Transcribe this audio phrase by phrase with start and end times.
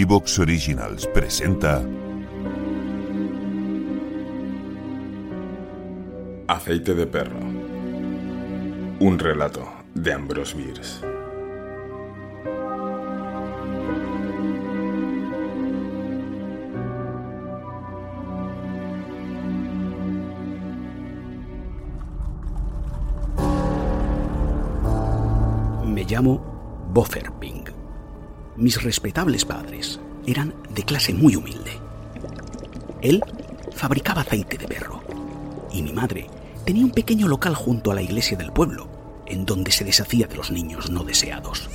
[0.00, 1.82] Evox Originals presenta
[6.46, 7.40] Aceite de perro.
[9.00, 11.04] Un relato de Ambrose Bierce.
[25.84, 27.57] Me llamo Bofferping.
[28.58, 31.78] Mis respetables padres eran de clase muy humilde.
[33.00, 33.22] Él
[33.70, 35.00] fabricaba aceite de perro
[35.72, 36.26] y mi madre
[36.64, 38.88] tenía un pequeño local junto a la iglesia del pueblo,
[39.26, 41.70] en donde se deshacía de los niños no deseados.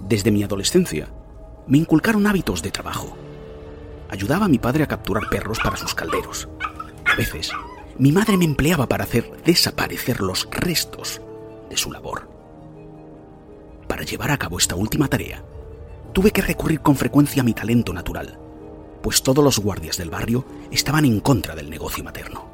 [0.00, 1.06] Desde mi adolescencia
[1.68, 3.16] me inculcaron hábitos de trabajo.
[4.08, 6.48] Ayudaba a mi padre a capturar perros para sus calderos.
[7.04, 7.52] A veces,
[7.98, 11.20] mi madre me empleaba para hacer desaparecer los restos
[11.70, 12.35] de su labor.
[13.96, 15.42] Para llevar a cabo esta última tarea,
[16.12, 18.38] tuve que recurrir con frecuencia a mi talento natural,
[19.02, 22.44] pues todos los guardias del barrio estaban en contra del negocio materno.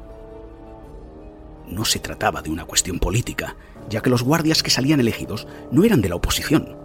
[1.67, 3.57] No se trataba de una cuestión política,
[3.89, 6.77] ya que los guardias que salían elegidos no eran de la oposición.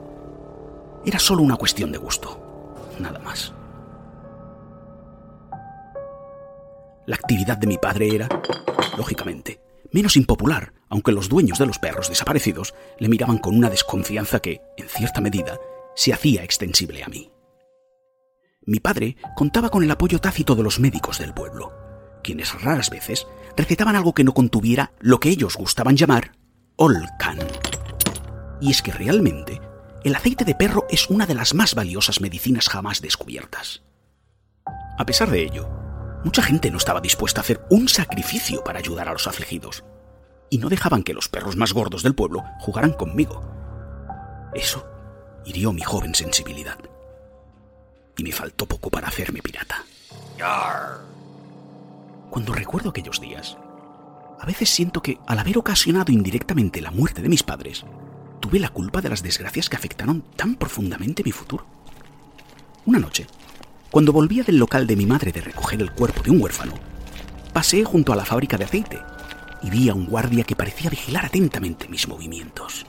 [1.06, 3.52] Era solo una cuestión de gusto, nada más.
[7.06, 8.28] La actividad de mi padre era,
[8.96, 9.60] lógicamente,
[9.92, 14.60] menos impopular, aunque los dueños de los perros desaparecidos le miraban con una desconfianza que,
[14.76, 15.58] en cierta medida,
[15.94, 17.30] se hacía extensible a mí.
[18.64, 21.72] Mi padre contaba con el apoyo tácito de los médicos del pueblo,
[22.22, 26.32] quienes raras veces recetaban algo que no contuviera lo que ellos gustaban llamar
[26.76, 27.38] Olcan.
[28.60, 29.60] Y es que realmente
[30.04, 33.82] el aceite de perro es una de las más valiosas medicinas jamás descubiertas.
[34.98, 35.68] A pesar de ello,
[36.24, 39.84] mucha gente no estaba dispuesta a hacer un sacrificio para ayudar a los afligidos,
[40.50, 43.42] y no dejaban que los perros más gordos del pueblo jugaran conmigo.
[44.54, 44.86] Eso
[45.44, 46.78] hirió mi joven sensibilidad,
[48.16, 49.84] y me faltó poco para hacerme pirata.
[52.30, 53.56] Cuando recuerdo aquellos días,
[54.40, 57.84] a veces siento que, al haber ocasionado indirectamente la muerte de mis padres,
[58.40, 61.66] tuve la culpa de las desgracias que afectaron tan profundamente mi futuro.
[62.86, 63.26] Una noche,
[63.90, 66.74] cuando volvía del local de mi madre de recoger el cuerpo de un huérfano,
[67.52, 69.00] pasé junto a la fábrica de aceite
[69.62, 72.86] y vi a un guardia que parecía vigilar atentamente mis movimientos.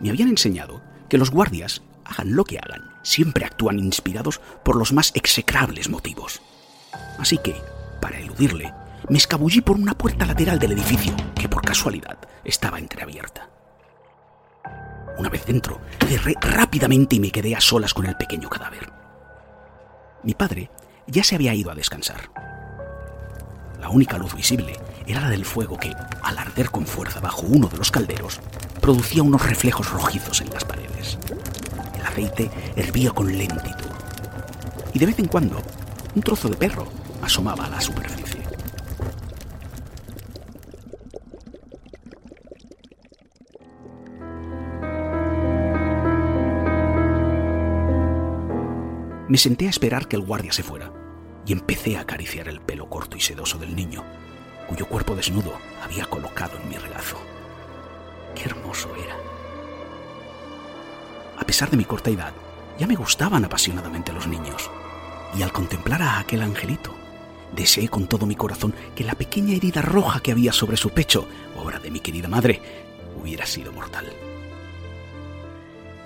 [0.00, 4.92] Me habían enseñado que los guardias, hagan lo que hagan, siempre actúan inspirados por los
[4.92, 6.42] más execrables motivos.
[7.18, 7.54] Así que,
[8.00, 8.74] para eludirle,
[9.08, 13.48] me escabullí por una puerta lateral del edificio, que por casualidad estaba entreabierta.
[15.16, 18.95] Una vez dentro, cerré rápidamente y me quedé a solas con el pequeño cadáver.
[20.26, 20.70] Mi padre
[21.06, 22.32] ya se había ido a descansar.
[23.78, 24.72] La única luz visible
[25.06, 28.40] era la del fuego que, al arder con fuerza bajo uno de los calderos,
[28.80, 31.16] producía unos reflejos rojizos en las paredes.
[31.94, 33.86] El aceite hervía con lentitud.
[34.92, 35.62] Y de vez en cuando,
[36.16, 36.88] un trozo de perro
[37.22, 38.25] asomaba a la superficie.
[49.28, 50.92] Me senté a esperar que el guardia se fuera
[51.44, 54.04] y empecé a acariciar el pelo corto y sedoso del niño,
[54.68, 57.16] cuyo cuerpo desnudo había colocado en mi regazo.
[58.34, 59.16] Qué hermoso era.
[61.38, 62.32] A pesar de mi corta edad,
[62.78, 64.70] ya me gustaban apasionadamente los niños,
[65.36, 66.94] y al contemplar a aquel angelito,
[67.54, 71.26] deseé con todo mi corazón que la pequeña herida roja que había sobre su pecho,
[71.56, 72.60] obra de mi querida madre,
[73.20, 74.06] hubiera sido mortal.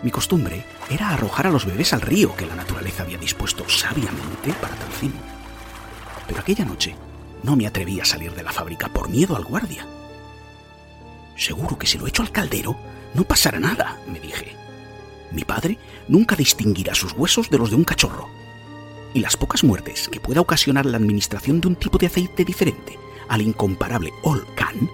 [0.03, 4.53] Mi costumbre era arrojar a los bebés al río que la naturaleza había dispuesto sabiamente
[4.55, 5.13] para tal fin.
[6.27, 6.97] Pero aquella noche
[7.43, 9.87] no me atreví a salir de la fábrica por miedo al guardia.
[11.37, 12.77] Seguro que si lo echo al caldero,
[13.15, 14.55] no pasará nada, me dije.
[15.33, 15.79] Mi padre
[16.09, 18.29] nunca distinguirá sus huesos de los de un cachorro.
[19.13, 22.99] Y las pocas muertes que pueda ocasionar la administración de un tipo de aceite diferente
[23.29, 24.91] al incomparable Olcan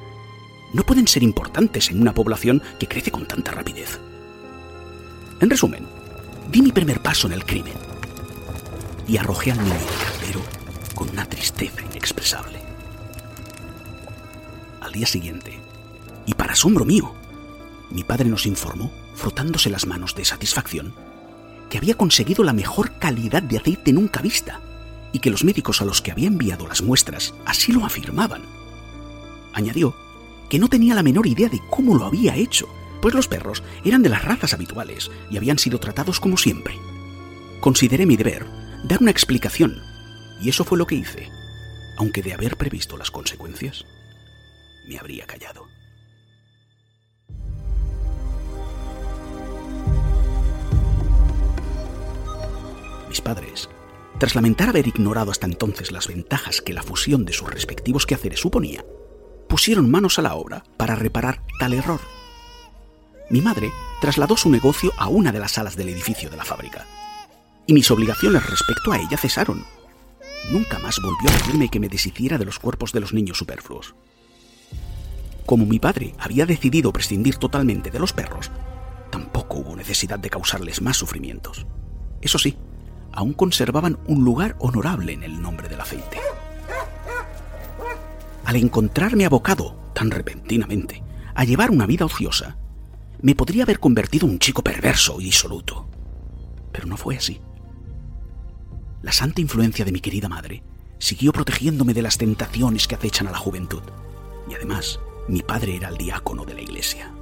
[0.73, 3.99] no pueden ser importantes en una población que crece con tanta rapidez.
[5.39, 5.87] En resumen,
[6.51, 7.75] di mi primer paso en el crimen
[9.07, 10.41] y arrojé al niño del caldero
[10.95, 12.59] con una tristeza inexpresable.
[14.81, 15.61] Al día siguiente,
[16.25, 17.13] y para asombro mío,
[17.91, 20.95] mi padre nos informó, frotándose las manos de satisfacción,
[21.69, 24.61] que había conseguido la mejor calidad de aceite nunca vista
[25.13, 28.43] y que los médicos a los que había enviado las muestras así lo afirmaban.
[29.53, 29.95] Añadió
[30.49, 32.69] que no tenía la menor idea de cómo lo había hecho,
[33.07, 36.75] pues los perros eran de las razas habituales y habían sido tratados como siempre.
[37.61, 38.45] Consideré mi deber
[38.83, 39.81] dar una explicación,
[40.43, 41.29] y eso fue lo que hice,
[41.99, 43.85] aunque de haber previsto las consecuencias,
[44.89, 45.69] me habría callado.
[53.09, 53.69] mis padres,
[54.19, 58.41] tras lamentar haber ignorado hasta entonces las ventajas que la fusión de sus respectivos quehaceres
[58.41, 58.85] suponía,
[59.49, 62.01] pusieron manos a la obra para reparar tal error.
[63.29, 66.87] Mi madre trasladó su negocio a una de las salas del edificio de la fábrica,
[67.67, 69.65] y mis obligaciones respecto a ella cesaron.
[70.53, 73.95] Nunca más volvió a pedirme que me deshiciera de los cuerpos de los niños superfluos.
[75.45, 78.51] Como mi padre había decidido prescindir totalmente de los perros,
[79.11, 81.67] tampoco hubo necesidad de causarles más sufrimientos.
[82.21, 82.57] Eso sí,
[83.13, 86.21] aún conservaban un lugar honorable en el nombre del aceite.
[88.45, 91.03] Al encontrarme abocado, tan repentinamente,
[91.35, 92.57] a llevar una vida ociosa,
[93.27, 95.89] me podría haber convertido en un chico perverso y disoluto.
[96.71, 97.41] Pero no fue así.
[99.03, 100.63] La santa influencia de mi querida madre
[101.01, 103.83] siguió protegiéndome de las tentaciones que acechan a la juventud.
[104.49, 107.13] Y además, mi padre era el diácono de la iglesia.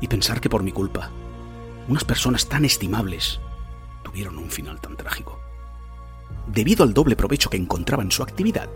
[0.00, 1.12] Y pensar que por mi culpa,
[1.86, 3.38] unas personas tan estimables
[4.02, 5.38] tuvieron un final tan trágico.
[6.48, 8.68] Debido al doble provecho que encontraba en su actividad,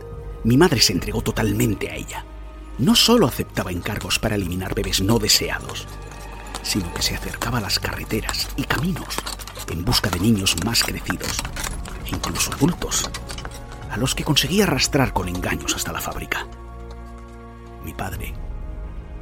[0.45, 2.25] mi madre se entregó totalmente a ella.
[2.79, 5.87] No solo aceptaba encargos para eliminar bebés no deseados,
[6.63, 9.17] sino que se acercaba a las carreteras y caminos
[9.71, 11.39] en busca de niños más crecidos,
[12.07, 13.09] incluso adultos,
[13.91, 16.47] a los que conseguía arrastrar con engaños hasta la fábrica.
[17.85, 18.35] Mi padre,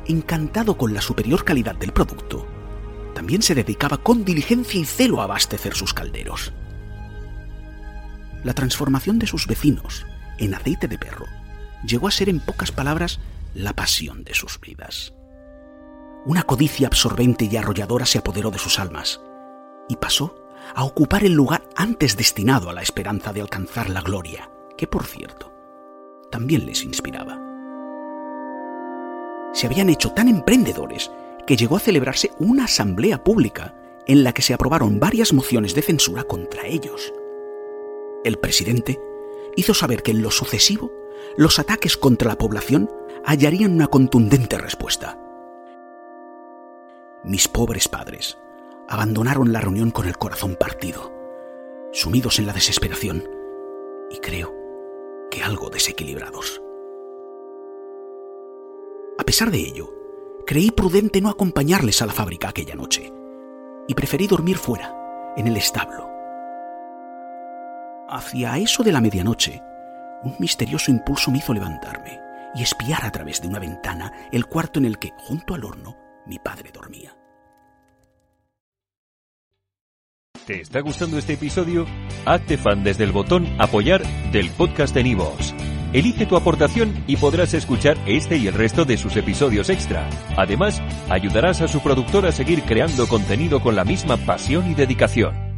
[0.06, 2.46] encantado con la superior calidad del producto,
[3.14, 6.52] también se dedicaba con diligencia y celo a abastecer sus calderos.
[8.44, 10.06] La transformación de sus vecinos
[10.38, 11.26] en aceite de perro
[11.86, 13.20] llegó a ser en pocas palabras
[13.54, 15.14] la pasión de sus vidas.
[16.24, 19.20] Una codicia absorbente y arrolladora se apoderó de sus almas
[19.88, 20.34] y pasó
[20.74, 25.04] a ocupar el lugar antes destinado a la esperanza de alcanzar la gloria, que por
[25.04, 25.52] cierto,
[26.30, 27.38] también les inspiraba.
[29.52, 31.10] Se habían hecho tan emprendedores
[31.46, 33.74] que llegó a celebrarse una asamblea pública
[34.06, 37.12] en la que se aprobaron varias mociones de censura contra ellos.
[38.24, 39.00] El presidente
[39.56, 41.01] hizo saber que en lo sucesivo
[41.36, 42.90] los ataques contra la población
[43.24, 45.18] hallarían una contundente respuesta.
[47.24, 48.38] Mis pobres padres
[48.88, 51.12] abandonaron la reunión con el corazón partido,
[51.92, 53.24] sumidos en la desesperación
[54.10, 54.54] y creo
[55.30, 56.60] que algo desequilibrados.
[59.18, 59.94] A pesar de ello,
[60.46, 63.12] creí prudente no acompañarles a la fábrica aquella noche
[63.86, 64.94] y preferí dormir fuera,
[65.36, 66.08] en el establo.
[68.08, 69.62] Hacia eso de la medianoche,
[70.24, 72.20] un misterioso impulso me hizo levantarme
[72.54, 75.96] y espiar a través de una ventana el cuarto en el que, junto al horno,
[76.26, 77.16] mi padre dormía.
[80.46, 81.86] ¿Te está gustando este episodio?
[82.26, 84.02] Hazte fan desde el botón Apoyar
[84.32, 85.54] del podcast de Nivos.
[85.92, 90.08] Elige tu aportación y podrás escuchar este y el resto de sus episodios extra.
[90.36, 95.51] Además, ayudarás a su productor a seguir creando contenido con la misma pasión y dedicación.